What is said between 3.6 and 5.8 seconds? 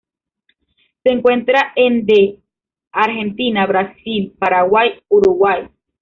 Brasil, Paraguay, Uruguay.